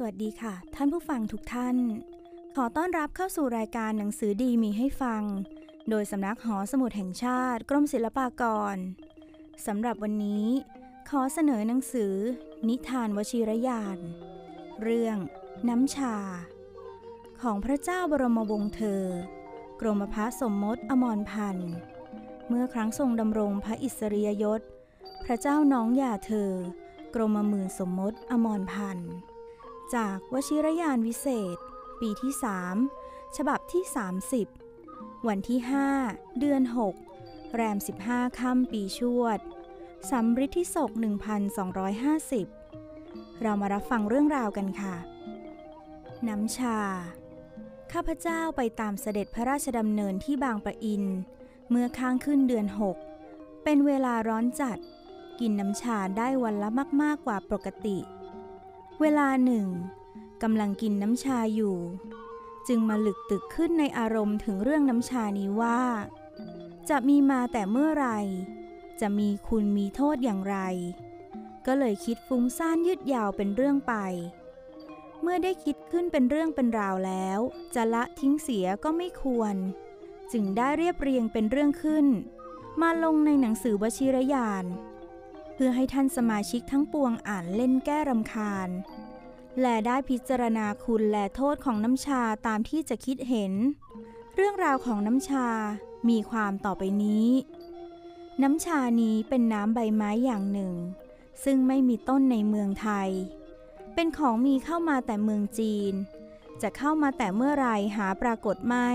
[0.00, 1.76] สวัสดีค่ะ ท่านผู้ฟังทุกท่าน
[2.56, 5.22] ขอต้อนรับเข้าสู่รายการหนังสือดีมีให้ฟัง
[5.90, 8.42] โดยสำนักหอสมุดแห่งชาติ กรมศิลปาก
[8.74, 8.76] ร
[9.66, 10.46] สำหรับวันนี้
[11.10, 12.14] ขอเสนอหนังสือ
[12.68, 13.98] นิทานวชิรยาน
[14.82, 15.16] เรื่อง
[15.68, 16.16] น้ำชา
[17.42, 19.02] ของพระเจ้าบรมวงศ์เธอ
[19.80, 21.72] กรมพระสมมติอมรพันธ์
[22.48, 24.60] เมื่อครั้งทรงดำรงพระอิสริยยศ
[25.24, 26.50] พระเจ้าน้องอย่าเธอ
[27.14, 29.12] กรมหมื่นสมมติอมรพันธ์
[29.94, 31.56] จากวชิรยานวิเศษ
[32.00, 32.32] ปีที่
[32.84, 33.84] 3ฉบับที่
[34.56, 35.60] 30 วันที่
[36.00, 36.62] 5 เดือน
[37.08, 37.76] 6 แรม
[38.06, 39.38] 15ค่ำปีชวด
[40.10, 40.90] สำริดที่ศก
[42.56, 44.94] 1250 เรามารับฟังเรื่องราวกันค่ะ
[46.28, 46.78] น้ำชา
[47.92, 51.04] ข้าพเจ้าไปตามเสด็จพระราชดำเนินที่บางปะอิน
[51.70, 52.66] เมื่อค้างขึ้นเดือน
[53.14, 54.78] 6 เป็นเวลาร้อนจัด
[55.40, 56.68] กินน้ำชาได้วันละ
[57.02, 59.68] มาก ๆกว่าปกติเเวลาหนึ่ง
[60.42, 61.76] กำลังกินน้ำชาอยู่
[62.68, 65.80] จึงมาหลึกตึกขึ้นในอารมณ์ถึงเรื่องน้ำชานี้ว่า
[66.88, 68.08] จะมีมาแต่เมื่อไร
[69.00, 70.56] จะมีคุณมีโทษอย่างไร
[71.66, 73.94] ก็เลยคิดฟุ้งซ่านยืดยาวเป็นเรื่องไป
[75.22, 77.38] เมื่อได้คิดขึ้นเป็นเรื่องเป็นราวแล้ว
[77.74, 79.54] จะละทิ้งเสียก็ไม่ควร
[80.32, 82.06] จึงได้เรียบเรียงเป็นเรื่องขึ้น
[82.82, 84.64] มาลงในหนังสือวชิรยาน
[85.58, 88.68] เพื่อให้ท่านสมาชิกทั้งปวงอ่านเล่นแก้รำคาญ
[89.60, 93.52] และได้พิจารณาคุณและโทษของน้ำชาตามที่จะคิดเห็น
[94.34, 95.48] เรื่องราวของน้ำชา
[96.08, 97.28] มีความต่อไปนี้
[98.42, 100.74] น้ำชานี้เป็นน้ำใบไม้อย่างหนึ่ง
[101.44, 103.08] ซึ่งไม่มีต้นในเมืองไทย
[103.94, 105.92] เป็นของมีเข้ามาแต่เมืองจีน
[106.62, 108.90] จะเข้ามาแต่เมื่อไรหาปรากฏไม่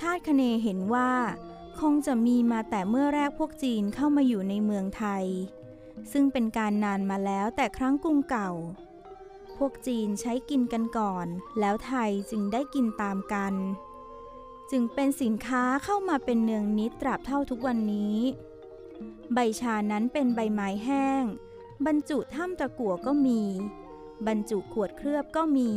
[0.00, 1.10] คาดคะเนเห็นว่า
[1.80, 5.24] คงจะมีมาแต่เมื่อแรกพวกจีนเข้ามาอยู่ในเมืองไทย
[6.12, 8.50] ซึ่งเป็นการนานมาแล้วแต่ครั้งกรุงเก่า
[9.56, 11.26] พวกจีนใช้กินกันก่อน
[11.60, 13.54] แล้วไทยจึงได้กินตามกัน
[14.70, 18.16] จึงเป็นสินค้าเข้ามาเป็นเนืองนิดตราบเท่าทุกวันนี้
[19.34, 21.22] ใบชานั้นเป็นใบไม้แห้ง
[21.86, 23.42] บรรจุถ้ำตะกั่วก็มี
[24.26, 25.70] บรรจุขวดเคลือบก็มี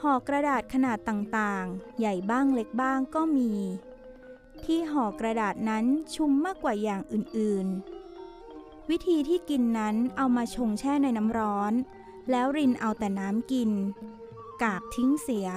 [0.00, 3.52] ห่อกระดาษขนาดต่างๆ ใหญ่บ้างเล็กบ้างก็มี
[4.64, 11.72] ที่ห่อกระดาษนั้นชุ่มมากกว่าอย่างอื่นๆ วิธีที่กินนั้นเอามาชงแช่ในน้ำร้อน
[12.30, 13.70] แล้วรินเอาแต่น้ำกิน
[14.62, 15.48] กากทิ้งเสีย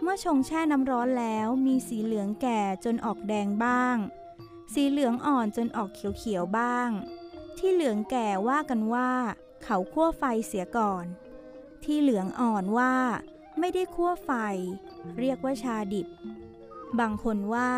[0.00, 3.96] เมื่อชงแช่น้ำร้อนแล้วมีสีเหลืองแก่จนออกแดงบ้าง
[4.72, 6.90] สีเหลืองอ่อนจนออกเขียวๆบ้าง
[7.58, 9.10] ที่เหลืองแก่ว่ากันว่า
[9.64, 11.04] เขาคั่วไฟเสียก่อน
[11.84, 12.94] ที่เหลืองอ่อนว่า
[13.58, 14.30] ไม่ได้คั่วไฟ
[15.18, 16.06] เรียกว่าชาดิบ
[17.00, 17.70] บางคนว่า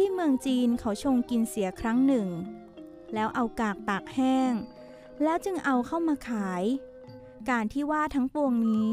[0.00, 2.28] ที่เมืองจีนเขาชงกินเสียครั้งหนึ่ง
[3.14, 4.52] แล้วเอากากตากแห้ง
[5.22, 6.64] แล้วจึงเอาเข้ามาขาย
[7.50, 8.90] การที่ว่าทั้งปวงนี้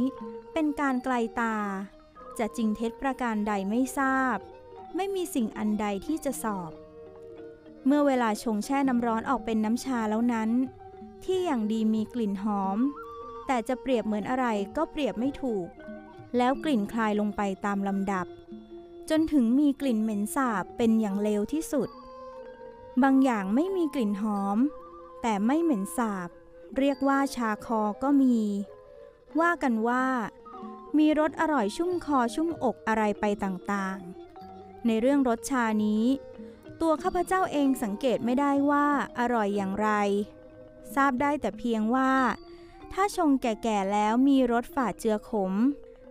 [0.54, 1.56] เป็นการไกลตา
[2.40, 4.38] จะจริงเท็จประการใดไม่ทราบ
[4.96, 6.72] ไม่มีสิ่งอันใดที่จะสอบ
[7.86, 10.50] เมื่อเวลาชงแช่น้ำร้อนออกเป็นน้ำชาแล้วนั้น
[11.24, 12.78] ที่อย่างดีมีกลิ่นหอม
[13.48, 14.46] แต่จะเปรียบเหมือนอะไร
[14.78, 15.68] ก็เปรียบไม่ถูก
[16.38, 18.28] แล้วกลิ่นคลายลงไปตามลำดับ
[19.10, 21.90] จนถึงมีกลิ่นเหม็นสาบเป็นอย่างเลวที่สุด
[23.04, 24.58] บางอย่างไม่มีกลิ่นหอม
[25.22, 26.30] แต่ไม่เหม็นสาบ
[26.78, 28.40] เรียกว่าชาคอก็มี
[29.40, 30.06] ว่ากันว่า
[30.98, 36.04] มีรสอร่อยชุ่มคอชุ่มอกอะไรไปต่างๆ ในเรื่องรสชานี้
[36.82, 38.88] ตัวข้าพเจ้าเองสังเกตไม่ได้ว่า
[39.20, 39.90] อร่อยอย่างไร
[40.96, 42.12] ทราบได้แต่เพียงว่า
[42.94, 45.54] ถ้าชงแก่ๆแล้วมีรสฝาดเจือขม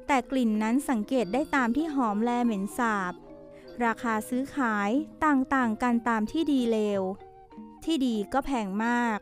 [0.06, 3.14] แต่กลิ่นนั้นสังเกตได้ตามที่หอมแลเหม็นสาบ
[3.84, 4.90] ราคาซื้อขาย
[5.24, 7.02] ต่างๆกันตามที่ดีเลว
[7.84, 9.18] ที่ดีก็แพงมาก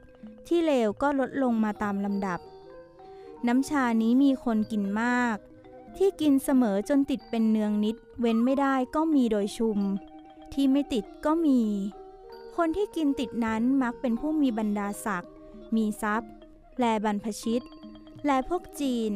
[0.49, 2.41] ที่เลวก็ลดลงมาตามลำดับ
[3.47, 5.37] น้ำชานี้มีคนกินมาก
[5.97, 9.79] ที่กินเสมอจนติดเป็นเนืองนิด เว้นไม่ได้ก็มีโดยชุม
[10.53, 11.61] ที่ไม่ติดก็มี
[12.57, 15.33] คนที่กินติดนั้นมักเป็นผู้มีบรรดาศักดิ์
[15.77, 16.31] มีทรัพย์
[16.79, 17.65] แลบรรพชิต
[18.27, 19.13] แลพวกจีน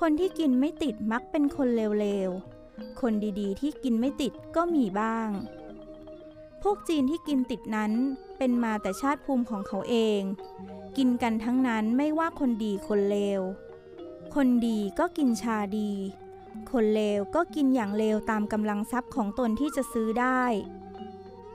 [0.00, 5.28] คนที่กินไม่ติดมักเป็นคนเลวๆ คนดีๆ ที่กินไม่ติดก็มีบ้าง
[6.62, 7.92] พวกจีนที่กินติดนั้น
[8.38, 10.20] เป็นมาแต่ชาติภูมิของเขาเอง
[10.96, 13.40] กินกันทั้งนั้นไม่ว่าคนดีคนเลว
[14.34, 15.90] คนดีก็กินชาดี
[16.70, 20.42] คนเลวก็กินอย่างเลวตามกำลังทรัพย์ของตนที่จะซื้อได้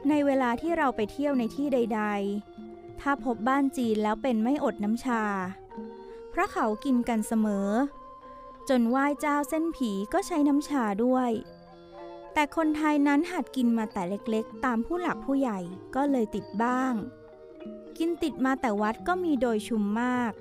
[0.09, 2.01] ในเวลาที่เราไปเที่ยวในที่ใด
[2.51, 5.23] ๆ ถ้าพบบ้านจีนแล้วเป็นไม่อดน้ำชา
[6.29, 7.69] เพราะเขากินกันเสมอ
[8.69, 11.31] จนไหว้เจ้าเส้นผีก็ใช้น้ำชาด้วย
[12.33, 15.59] แต่คนไทยนั้นหัดกินมาแต่เล็กๆ ตามผู้หลักผู้ใหญ่
[15.95, 16.93] ก็เลยติดบ้าง
[17.97, 20.31] กินติดมาแต่วัดก็มีโดยชุมมาก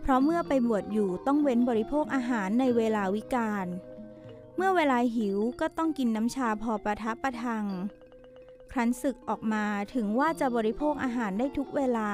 [0.00, 3.66] เพราะเมื่อไปบวชอยู่ต้องเว้นบริโภคอาหารในเวลาวิกาล
[4.56, 7.64] เมื่อเวลาหิวก็ต้องกินน้ำชาพอประทับประทัง
[8.72, 9.64] ครั้นศึกออกมา
[9.94, 12.10] ถึงว่าจะบริโภคอาหารได้ทุกเวลา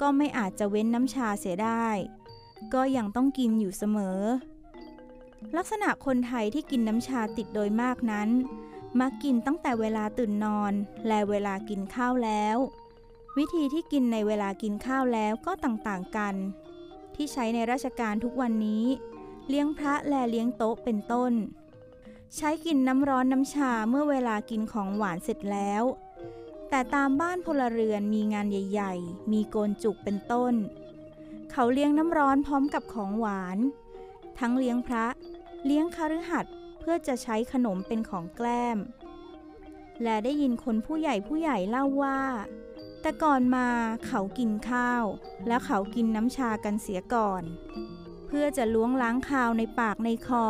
[0.00, 1.86] ก็ไม่อาจจะเว้นน้ำชาเสียได้
[2.74, 4.20] ก็ยังต้องกินอยู่เสมอ
[5.56, 8.28] ลักษณะคนไทยที่กินน้ำชาติดโดยมากนั้น
[9.00, 10.72] มักกินตั้งแต่เวลาตื่นนอน
[11.06, 12.56] และเวลากินข้าวแล้ว
[13.38, 16.34] วิธีที่กินในเวลากินข้าวแล้วก็ต่างๆกัน
[17.14, 18.84] ที่ใช้ในราชการทุกวันนี้
[19.48, 21.32] เลี้ยงพระและเลี้ยงโต๊ะเป็นต้น
[22.36, 25.82] ใช้กินน้ำร้อนน้ำชาเมื่อเวลากินของหวานเสร็จแล้ว
[26.70, 30.54] แต่ตามบ้านพลเรือนมีงานใหญ่ ๆ มีโกนจุกเป็นต้น
[31.50, 33.58] เขาเลี้ยงน้ำร้อนพร้อมกับของหวาน
[34.38, 35.06] ทั้งเลี้ยงพระ
[35.66, 38.78] เลี้ยงคฤหัสถ์เพื่อจะใช้ขนมเป็นของแกล้ม
[40.02, 42.20] และได้ยินคนผู้ใหญ่ผู้ใหญ่เล่าว่า
[43.00, 43.68] แต่ก่อนมา
[44.06, 45.04] เขากินข้าว
[45.46, 47.42] แล้วเขากินน้ำชากันเสียก่อน
[48.26, 50.46] เพื่อจะล้วงล้างคาวในปากในคอ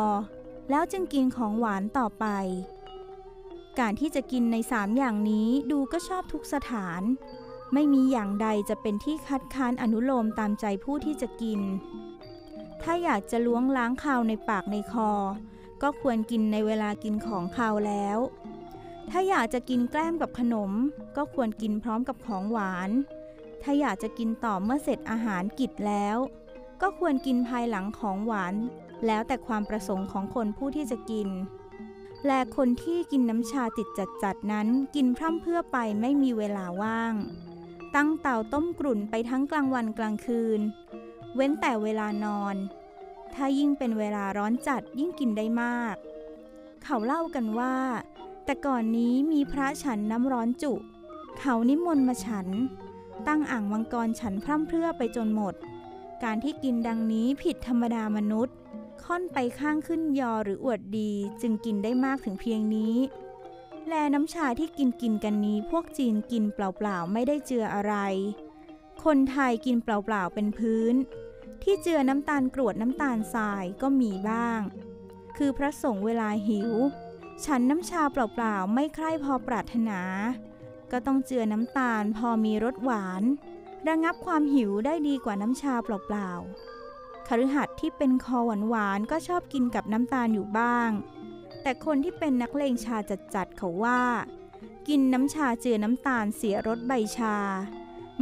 [0.69, 2.25] แล้วจึงกินของหวานต่อไป
[3.79, 7.01] การที่จะกินในสามอย่างนี้ดูก็ชอบทุกสถาน
[7.73, 11.61] ไม่มีอย่างใดจะเป็นที่คัดค้านอนุโลมตามใจผู้ที่จะกิน
[12.83, 15.11] ถ้าอยากจะล้วงล้างคาวในปากในคอ
[15.81, 18.17] ก็ควรกินในเวลากินของคาวแล้ว
[19.09, 20.71] ถ้าอยากจะกินแกล้มกับขนม
[21.17, 22.89] ก็ควรกินพร้อมกับของหวาน
[23.61, 26.17] ถ้าอยากจะกินต่อเมื่อเสร็จอาหารกิจแล้ว
[26.81, 28.55] ก็ควรกินภายหลังของหวาน
[29.05, 31.29] แล้วแต่ความประสงค์ของคนผู้ที่จะกิน
[32.27, 33.87] และคนที่กินน้ำชาติด
[34.23, 37.13] จัดๆนั้น กินพร่ำเพื่อไปไม่มีเวลาว่าง
[37.95, 40.59] ตั้งเตาต้มกลุ่นไปทั้งกลางวันกลางคืน
[41.35, 42.55] เว้นแต่เวลานอน
[43.33, 45.95] ถ้ายิ่งเป็นเวลาร้อนจัดยิ่งกินได้มาก
[46.83, 47.75] เขาเล่ากันว่า
[48.45, 50.73] แต่ก่อนนี้มีพระฉันน้ำร้อนจุ
[51.37, 52.47] เขานิมนต์มาฉัน
[53.27, 55.53] ตั้งอ่างมังกรฉันพร่ำเพรื่อไปจนหมด
[56.23, 58.55] การที่กินดังนี้ผิดธรรมดามนุษย์
[59.03, 62.95] ค่อนไปข้างขึ้นยอหรืออวดดีจึงกินได้มากถึงเพียงนี้
[63.87, 67.95] แลน้ำชาที่กินกินกันนี้พวกจีนกินเปล่าๆ ไม่ได้เจืออะไร
[69.05, 70.93] คนไทยกินเปล่าๆเป็นพื้น
[71.63, 74.59] ที่เจือน้ำตาลกรวดน้ำตาลทรายก็มีบ้าง
[75.37, 76.71] คือพระสงฆ์เวลาหิว
[77.45, 80.01] ฉันน้ำชาเปล่าๆไม่ใคร่พอปรารถนา
[80.91, 83.23] ก็ต้องเจือน้ำตาลพอมีรสหวาน
[83.87, 88.37] ระงับความหิวได้ดีกว่าน้ำชาเปล่าๆคฤหัสถ์ที่เป็นคอ
[88.69, 90.89] หวานๆก็ชอบกินกับน้ำตาลอยู่บ้าง
[91.61, 92.97] แต่คนที่เป็นนักเลงชา
[93.35, 94.01] จัดๆเขาว่า
[94.87, 97.37] กินน้ำชาเจือน้ำตาลเสียรสใบชา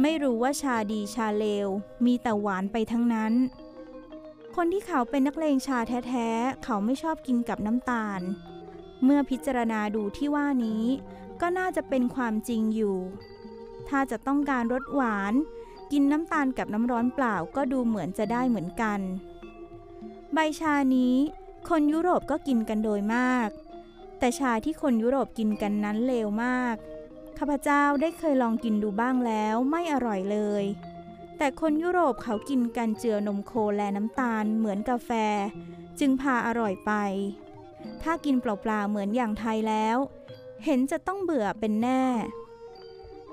[0.00, 1.68] ไม่รู้ว่าชาดีชาเลว
[2.06, 3.32] มีแต่หวานไปทั้งนั้น
[4.56, 5.78] คนที่เขาเป็นนักเลงชา
[6.08, 8.20] แท้ๆ เขาไม่ชอบกินกับน้ำตาล
[9.04, 10.84] เมื่อพิจารณาดูที่ว่านี้
[11.40, 12.98] ก็น่าจะเป็นความจริงอยู่
[13.88, 15.34] ถ้าจะต้องการรสหวาน
[15.92, 19.00] กินน้ำตาลกับน้ำร้อนเปล่าก็ดูเหมือนจะได้เหมือนกัน
[20.34, 21.14] ใบชานี้
[21.68, 23.48] คนยุโรปก็กินกันโดยมาก
[24.18, 26.76] แต่ชาที่คนยุโรปกินกันนั้นเลวมาก
[27.44, 30.64] ข้าพเจ้าได้เคยลองกินดูบ้างแล้วไม่อร่อยเลย
[31.38, 35.10] แต่คนยุโรปเขากินกันเจือนมโคและน้ำตาลเหมือนกาแฟ
[36.00, 36.92] จึงพาอร่อยไป
[38.02, 39.96] ถ้ากินเปล่าๆเหมือนอย่างไทยแล้ว
[40.64, 42.04] เห็นจะต้องเบื่อเป็นแน่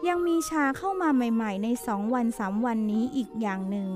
[0.08, 3.90] ยังมีชาเข้ามาใหม่ ๆ ในสองวันสามวันนี้อีกอย่างหนึ่ง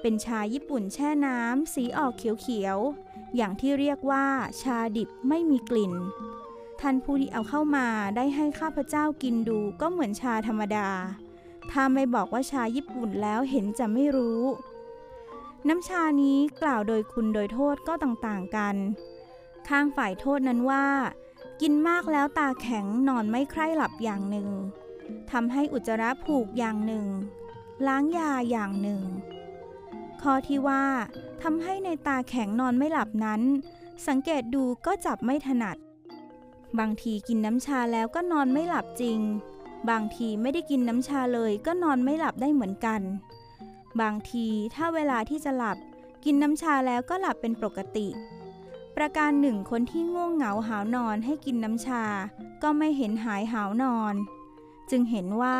[0.00, 4.26] เป็นชาญี่ปุ่นแช่น้ำสีออกเขียวๆอย่างที่เรียกว่า
[4.60, 5.94] ชาดิบไม่มีกลิ่น
[6.86, 7.86] ท่านผู้ที่เอาเข้ามา
[8.16, 10.88] ได้ให้ข้าพเจ้ากินดูก็เหมือนชาธรรมดา
[11.70, 14.42] ถ้าไม่บอกว่าชาญี่ปุ่นแล้วเห็นจะไม่รู้
[15.68, 18.76] น้ำชานี้กล่าวโดยคุณโดยโทษก็ต่างๆกัน
[19.68, 20.86] ข้างฝ่ายโทษนั้นว่า
[21.60, 24.48] กินมากแล้วตาแข็งนอนไม่ใคร่หลับอย่างหนึ่ง
[25.30, 27.06] ทำให้อุจจาระผูกอย่างหนึ่ง
[27.86, 29.02] ล้างยาอย่างหนึ่ง
[30.22, 30.84] ข้อที่ว่า
[31.42, 33.40] ทำให้ในตาแข็งนอนไม่หลับนั้น
[34.06, 35.76] สังเกตดูก็จับไม่ถนัด
[36.78, 39.18] บางทีกินน้ำชาแล้วก็นอนไม่หลับจริง
[39.90, 43.00] บางทีไม่ได้กินน้ำชาเลยก็นอนไม่หลับได้เหมือนกัน
[44.00, 45.76] บางทีถ้าเวลาที่จะหลับ
[46.24, 48.08] กินน้ำชาแล้วก็หลับเป็นปกติ
[48.96, 52.04] ประการหนึ่งคนที่ง่วงเหงาหาวนอนให้กินน้ำชา
[52.62, 54.14] ก็ไม่เห็นหายหาวนอน
[54.90, 55.58] จึงเห็นว่า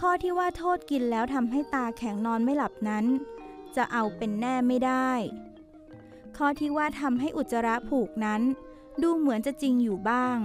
[0.00, 3.04] ข้อที่ว่าโทษกินแล้วทำให้ตาแข็งนอนไม่หลับนั้น
[3.76, 5.10] จะเอาเป็นแน่ไม่ได้
[6.36, 8.42] ข้อที่ว่าทำให้อุจจาระผูกนั้น
[9.02, 10.38] ดูเหมือนจะจริงอยู่บ้าง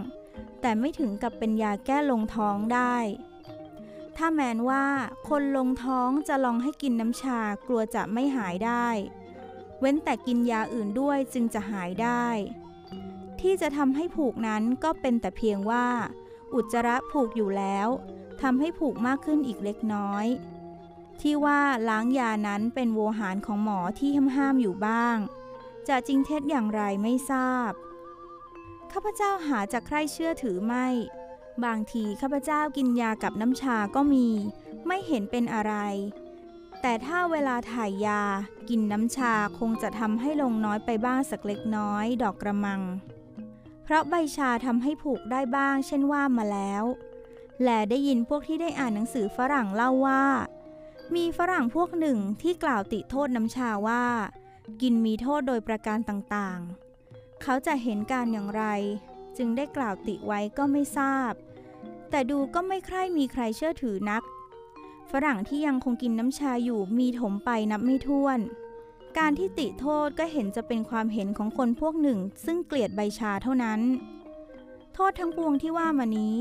[0.61, 2.95] แต่ไม่ถึงกับเป็นยาแก้ลงท้องได้
[4.17, 4.85] ถ้าแมนว่า
[5.29, 8.87] คนลงท้องจะลองให้กินน้ำชากลัวจะไม่หายได้
[9.79, 12.25] เว้นแต่กินยาอื่นด้วยจึงจะหายได้
[13.41, 15.87] ที่จะทำให้ผูกนั้นก็เป็นแต่เพียงว่า
[16.53, 17.87] อุจจาระผูกอยู่แล้ว
[18.41, 20.25] ทำให้ผูกมากขึ้นอีกเล็กน้อย
[21.21, 25.17] ที่ว่าล้างยานั้นเป็นโวหารของหมอที่ห้ามๆอยู่บ้าง
[25.87, 27.71] จะจริงเท็จอย่างไรไม่ทราบ
[28.93, 30.87] ข้าพเจ้าหาจากใครเชื่อถือไม่
[31.65, 34.27] บางทีข้าพเจ้ากินยากับน้ำชาก็มี
[34.87, 35.73] ไม่เห็นเป็นอะไร
[36.81, 38.21] แต่ถ้าเวลาถ่ายยา
[38.69, 42.81] กินน้ำชาคงจะทำให้ลงน้อยไปบ้างสักเล็กน้อย ดอกกระมัง
[43.83, 46.83] เพราะใบชาทำให้ผูกได้บ้าง เช่นว่ามาแล้ว
[47.63, 50.23] และได้ยินพวกที่ได้อ่านหนังสือฝรั่งเล่าว่า
[51.15, 54.03] มีฝรั่งพวกหนึ่งที่กล่าวติโทษน้ำชาว่า
[54.81, 56.86] กินมีโทษโดยประการต่างๆ
[57.43, 58.63] เขาจะเห็นการอย่างไร
[59.37, 61.31] จึงได้กล่าวติไว้ก็ไม่ทราบ
[62.09, 64.23] แต่ดูก็ไม่ใคร่มีใครเชื่อถือนัก
[65.11, 68.39] ฝรั่งที่ยังคงกินน้ำชาอยู่มีถมไปนับไม่ถ้วน
[69.17, 73.79] การที่ติโทษก็เห็นจะเป็นความเห็นของคนพวกหนึ่ง ซึ่งเกลียดใบชาเท่านั้น
[74.93, 76.35] โทษทั้งปวงที่ว่ามานี้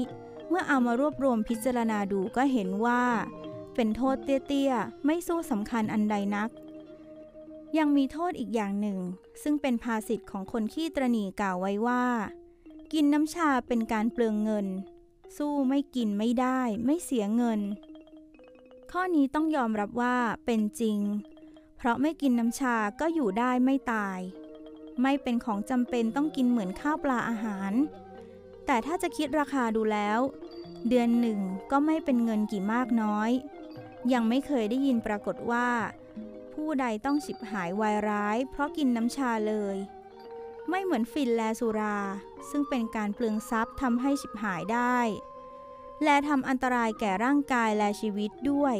[0.48, 3.02] เมื่อเอามารวบรวมพิจารณาดูก็เห็นว่า
[3.74, 6.50] เป็นโทษเตี้ยๆไม่สู้สำคัญอันใดนัก
[7.78, 8.98] ยังมีโทษอีกอย่างหนึ่ง
[9.42, 12.04] ซึ่งเป็นภาษิตของคนขี้ตรณีกล่าวไว้ว่า
[12.92, 14.66] กินน้ำชาเป็นการเปลืองเงิน
[15.36, 17.60] สู้ไม่กินไม่ได้ ไม่เสียเงิน
[18.90, 20.16] ข้อนี้ต้องยอมรับว่า
[20.46, 20.98] เป็นจริง
[21.76, 24.18] เพราะไม่กินน้ำชาก็อยู่ได้ไม่ตาย
[25.02, 27.72] ไม่เป็นของจำเป็นต้องกินเหมือนข้าวปลาอาหาร
[28.66, 30.20] แต่ถ้าจะคิดราคาดูแล้ว
[30.88, 31.38] เดือนหนึ่ง
[31.70, 33.30] ก็ไม่เป็นเงินกี่มากน้อย
[34.12, 35.68] ยังไม่เคยได้ยินปรากฏว่า
[36.68, 39.76] ผู้ใดต้องฉิบหายวายร้าย เพราะกินน้ำชาเลย
[40.68, 41.98] ไม่เหมือนฟินแลสุรา
[42.50, 44.98] ซึ่งเป็นการเปลืองทรัพย์ทำให้ฉิบหายได้
[46.04, 48.76] และทำอันตรายแก่ร่างกายและชีวิตด้วย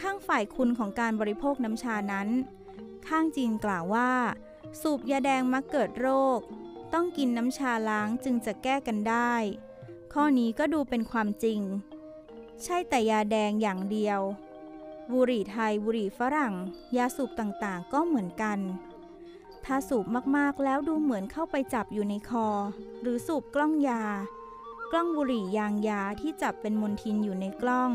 [0.00, 2.28] ข้างฝ่ายคุณของการบริโภคน้ำชานั้น
[3.08, 4.12] ข้างจีนกล่าวว่า
[4.80, 6.08] สูบยาแดงมักเกิดโร
[6.38, 6.40] ค
[6.94, 9.34] ต้องกินน้ำชาล้างจึงจะแก้กันได้
[10.12, 11.60] ข้อนี้ก็ดูเป็นความจริง
[12.62, 14.20] ใช่แต่ยาแดงอย่างเดียว
[15.12, 16.54] บุหรี่ไทยบุหรี่ฝรั่ง
[16.96, 18.58] ยาสูบต่างๆ ก็เหมือนกัน
[19.64, 20.06] ถ้าสูบ
[20.36, 22.48] มากๆแล้วดูเหมือนเข้าไปจับอยู่ในคอ
[23.02, 24.02] หรือสูบกล้องยา
[24.92, 27.90] กล้องบุหรี่ยางยาที่จับเป็นมลทินอยู่ในกล้อง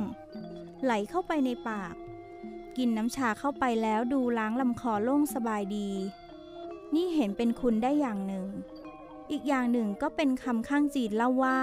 [0.83, 1.93] ไหลเข้าไปในปาก
[2.77, 5.89] กินน้ำชาเข้าไปแล้วดูล้างลำคอโล่งสบายดี
[6.95, 8.45] นี่เห็นเป็นคุณได้อย่างหนึ่ง
[9.31, 11.59] อีกอย่างหนึ่งก็เป็นคำข้างจีนเล่าว่า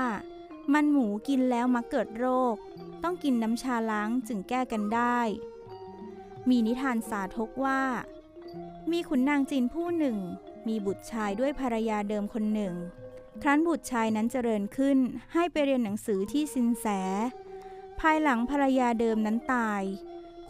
[0.72, 2.56] มันหมูกินแล้วมักเกิดโรค
[3.02, 5.18] ต้องกินน้ำชาล้างจึงแก้กันได้
[6.48, 7.80] มีนิทานสาธกว่า
[8.90, 10.16] มีขุนนางจีนผู้หนึ่ง
[10.68, 12.74] มีบุตรชายด้วยภรรยาเดิมคนหนึ่ง
[13.42, 14.98] ครั้นบุตรชายนั้นเจริญขึ้น
[15.32, 16.86] ให้ไปเรียนหนังสือที่สินแส
[18.00, 19.82] ภายหลังภรรยาเดิมนั้นตาย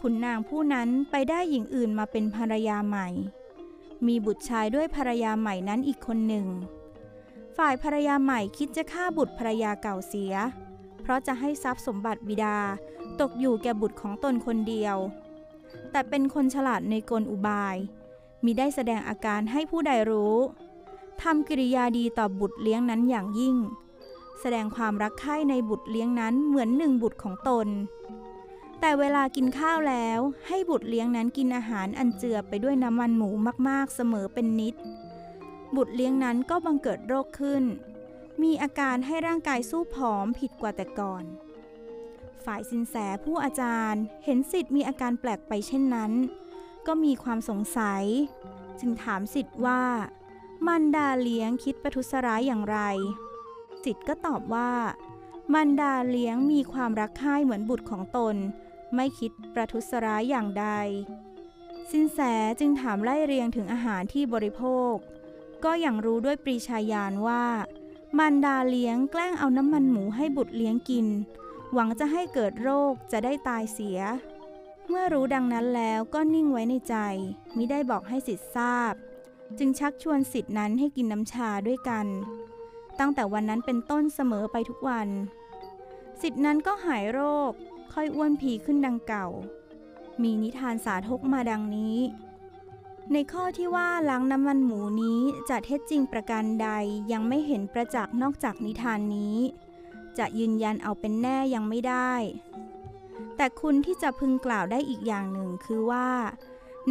[0.01, 3.07] ขุนนางผู้นั้นไปได้หญิงอื่นมาเป็นภรรยาใหม่
[4.07, 6.47] มีบุตรชายด้วยภรรยาใหม่นั้นอีกคนหนึ่ง
[7.57, 10.33] ฝ่ายภรรยาใหม่คิดจะฆ่าบุตรภรรยาเก่าเสีย
[11.07, 12.57] เพราะจะให้ทรัพย์สมบัติบิดา
[13.21, 14.97] ตกอยู่แก่บุตรของตนคนเดียว
[15.91, 17.75] แต่เป็นคนฉลาดในกลอุบาย
[18.43, 20.35] มีได้แสดงอาการให้ผู้ใดรู้
[21.21, 23.55] ทำกิริยาดีต่อบุตรเลี้ยงนั้นอย่างยิ่ง
[24.39, 27.67] แสดงความรักใคร่ในบุตรเลี้ยงนั้นเหมือนหนึ่งบุตรของตน
[28.79, 33.29] แต่เวลากินข้าวแล้วให้บุตรเลี้ยงนั้นกินอาหารอันเจือไปด้วยน้ำมันหมู
[33.69, 34.75] มากๆเสมอเป็นนิด
[35.75, 37.63] บุตรเลี้ยงนั้นก็บังเกิดโรคขึ้น
[38.43, 41.23] มีอาการให้ร่างกายสู้ผอมผิดกว่าแต่ก่อน
[42.45, 46.11] ฝ่ายสินแสผู้อาจารย์เห็นสิทธิ์มีอาการแปลกไปเช่นนั้น
[46.87, 48.03] ก็มีความสงสัย
[48.79, 49.83] จึงถามสิทธิ์ว่า
[50.67, 52.79] มันดาเลี้ยงคิดประทุษร้ายอย่างไร
[53.83, 54.71] สิทธิ์ก็ตอบว่า
[55.53, 58.35] มันดาเลี้ยงมีความรักใคร่เหมือนบุตรของตน
[58.95, 60.67] ไม่คิดประทุษร้ายอย่างใด
[61.91, 62.19] สินแส
[62.59, 64.63] จึงถามไล่เรียงถึงอาหารที่บริโภ
[64.93, 64.95] ค
[65.63, 67.43] ก็อย่างรู้ด้วยปรีชาญาณว่า
[68.17, 71.07] มันดาเลี้ยงแกล้งเอาน้ำมันหมูให้บุตรเลี้ยงกิน
[71.73, 73.99] หวังจะให้เกิดโรคจะได้ตายเสีย
[74.87, 76.95] เมื่อรู้ดังนั้นแล้วก็นิ่งไว้ในใจ
[77.55, 78.93] มิได้บอกให้สิทธิ์ทราบ
[79.57, 82.07] จึงชักชวนสิทธินั้นให้กินน้ำชาด้วยกัน
[82.99, 85.07] ตั้งแต่วันนั้นเป็นต้นเสมอไปทุกวัน
[86.21, 87.51] สิทธินั้นก็หายโรค
[87.93, 89.27] ค่อยอ้วนพีขึ้นดังเก่า
[90.21, 91.97] มีนิทานสาธกมาดังนี้
[93.13, 96.69] ในข้อที่ว่าล้างน้ำมันหมูนี้จะเท็จจริงประการใด
[97.11, 99.37] ยังไม่เห็นประจักษ์นอกจากนิทานนี้
[100.17, 102.13] จะยืนยันเอาเป็นแน่ยังไม่ได้
[103.35, 106.09] แต่คุณที่จะพึงกล่าวได้อีกอย่างหนึ่งคือว่า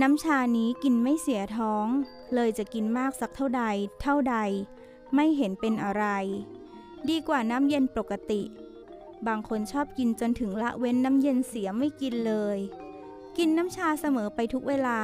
[0.00, 1.86] น้ำชานี้กินไม่เสียท้อง
[2.34, 3.64] เลยจะกินมากสักเท่าใด
[4.02, 4.36] เท่าใด
[5.14, 6.04] ไม่เห็นเป็นอะไร
[7.08, 8.42] ดีกว่าน้ำเย็นปกติ
[9.26, 12.58] บางคนชอบกินจนถึงละเว้นน้ำเย็นเสียไม่กินเลย
[13.38, 15.00] กินน้ำชาเสมอไปทุกเวลา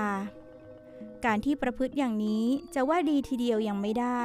[1.24, 4.24] การที่ประพฤติอย่างนี้จะว่าดีทีเดียวยังไม่ได้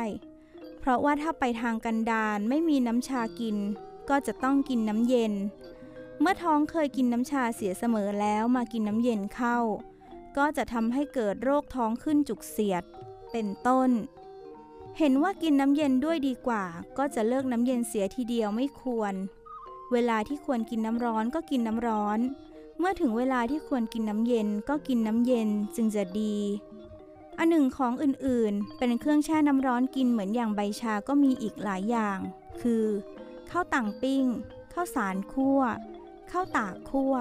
[0.80, 3.58] เพราะว่าถ้าไปทางกันดารไม่มีน้ำชากิน
[4.10, 5.34] ก็จะต้องกินน้ำเย็น
[6.20, 9.58] เมื่อท้องเคยกินน้ำชาเสียเสมอแล้วมากินน้ำเย็นเข้า
[10.38, 12.84] ก็จะทำให้เกิดโรคท้องขึ้นจุกเสียด
[13.32, 13.90] เป็นต้น
[14.98, 16.64] เห็นว่ากินน้ำเย็นด้วยดีกว่า
[16.98, 19.14] ก็จะเลิกน้ำเย็นเสียทีเดียวไม่ควร
[19.92, 22.20] เวลาที่ควรกินน้ำร้อนก็กินน้ำร้อน
[22.80, 26.36] เมื่อถึงเวลาที่ควรกินน้ำเย็นก็กินน้ำเย็นจึงจะดี
[27.38, 32.20] อันหนึ่งของอื่นๆ เป็นเครื่องแช่น้ำร้อนกินเหมือนอย่างใบชาก็มีอีกหลายอย่าง
[32.62, 32.86] คือ
[33.50, 34.26] ข้าวต่างปิ้ง
[34.74, 35.62] ข้าวสารคั่ว
[36.32, 37.16] ข้าวตากคั่ว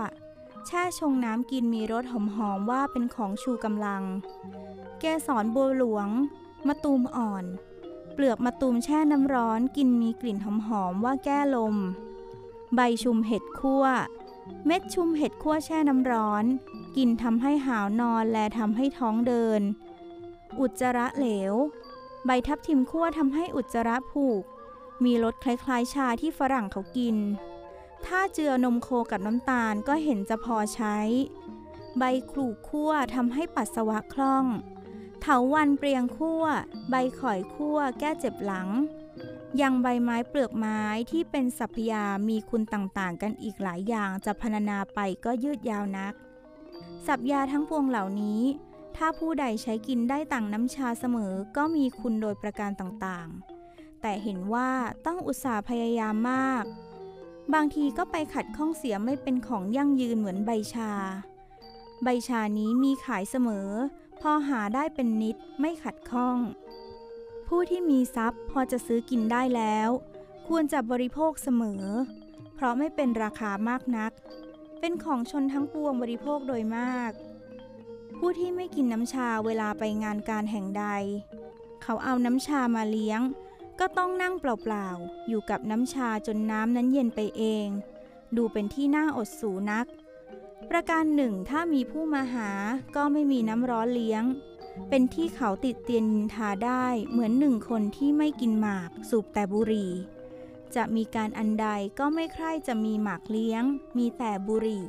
[0.66, 2.14] แช่ชงน้ำกินมีรสห
[2.48, 4.02] อมๆว่าเป็นของชูกำลัง
[5.00, 6.08] แกสอนบัวหลวง
[6.66, 7.44] มะตูมอ่อน
[8.12, 10.46] เปลือกมะตูมแช่น้ำร้อนกินมีกลิ่นห
[10.82, 11.76] อมๆว่าแก้ลม
[12.74, 13.84] ใบชุมเห็ดคั่ว
[14.66, 16.44] เม็ดชุมเห็ดคั่วแช่น้ำร้อน
[16.96, 19.60] กินทำให้หาวนอนและทำให้ท้องเดิน
[20.60, 21.54] อุจจาระเหลว
[22.26, 24.42] ใบทับทิมคั่วทำให้อุจจาระผูก
[25.04, 27.16] มีรสคล้ายๆ ชาที่ฝรั่งเขากิน
[28.06, 30.98] ถ้าเจือนมโคกับน้ำตาลก็เห็นจะพอใช้
[31.98, 34.44] ใบขลูคั่วทำให้ปัสสาวะคล่อง
[35.20, 36.44] เถาวันเปรียงคั่ว
[36.90, 38.68] ใบข่อยคั่ว แก้เจ็บหลัง
[39.60, 46.14] ยังใบไม้เปลือกไม้ที่เป็นสัพยามีคุณต่างๆ กันอีกหลายอย่างจะพรรณนาไปก็ยืดยาวนัก
[47.06, 48.42] สัพยาทั้งปวงเหล่านี้
[48.96, 54.70] ถ้าผู้ใดใช้กินได้ต่างน้ำชาเสมอก็มีคุณโดยประการต่างๆ แต่เห็นว่า
[55.06, 56.64] ต้องอุตส่าห์พยายามมาก
[57.54, 60.92] บางทีก็ไปขัดข้องเสียไม่เป็นของยั่งยืนเหมือนใบชา
[62.04, 63.68] ใบชานี้มีขายเสมอ
[64.20, 66.38] พอหาได้เป็นนิดไม่ขัดข้อง
[67.48, 69.88] ผู้ที่มีทรัพย์พอจะซื้อกินได้แล้ว
[70.48, 71.84] ควรจะบริโภคเสมอ
[72.54, 74.12] เพราะไม่เป็นราคามากนัก
[74.80, 77.12] เป็นของชนทั้งปวงบริโภคโดยมาก
[78.18, 80.86] ผู้ที่ไม่กินน้ำชาเวลาไปงานการแห่งใด
[81.82, 83.20] เขาเอาน้ำชามาเลี้ยง
[83.80, 87.66] ก็ต้องนั่งเปล่าๆ อยู่กับน้ำชาจนน้ำนั้นเย็นไปเอง
[88.36, 89.86] ดูเป็นที่น่าอดสูนัก
[90.70, 92.50] ประการหนึ่งถ้ามีผู้มาหา
[92.96, 94.24] ก็ไม่มีน้ำร้อนเลี้ยง
[94.88, 99.92] เป็นที่เขาติดเตียนนินทาได้เหมือนหนึ่งคนที่ไม่กินหมากสูบแต่บุหรี่
[100.74, 101.66] จะมีการอันใด
[101.98, 103.62] ก็ไม่ใคร่จะมีหมากเลี้ยง
[103.98, 104.84] มีแต่บุหรี่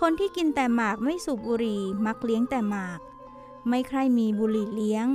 [0.00, 3.00] คนที่กินแต่หมากไม่สูบบุหรี่มักเลี้ยงแต่หมาก
[3.68, 5.06] ไม่ใคร่มีบุหรี่เลี้ยง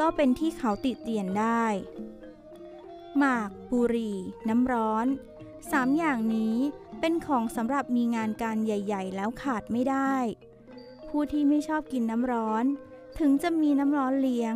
[0.00, 1.64] ก็เป็นที่เขาติดเตียนได้
[3.18, 4.16] หมากบุหรี่
[4.48, 5.06] น้ำร้อน
[5.70, 6.56] สามอย่างนี้
[7.00, 10.14] เป็นของสำหรับมีงานการใหญ่ ๆ แล้วขาดไม่ได้
[11.08, 12.64] ผู้ที่ไม่ชอบกินน้ำร้อน
[13.18, 14.54] ถึงจะมีน้ำร้อนเลี้ยง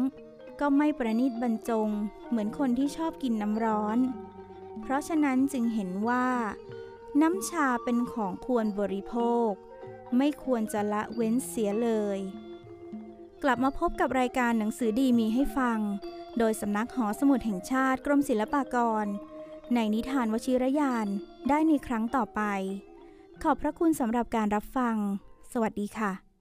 [0.60, 1.88] ก็ไม่ประนีตบรรจง
[2.28, 3.98] เหมือนคนที่ชอบกินน้ำร้อน
[4.82, 6.26] เพราะฉะนั้นจึงเห็นว่า
[7.20, 9.14] น้ำชาเป็นของควรบริโภ
[9.48, 9.50] ค
[10.16, 12.18] ไม่ควรจะละเว้นเสียเลย
[13.42, 15.78] กลับมาพบกับรายการหนังสือดีมีให้ฟัง
[16.38, 19.06] โดยสำนักหอสมุดแห่งชาติกรมศิลปากร
[19.74, 21.06] ในนิทานวชิรยาน
[21.48, 22.40] ได้ในครั้งต่อไป
[23.42, 24.96] ขอบพระคุณสำหรับการรับฟัง
[25.52, 26.31] สวัสดีค่ะ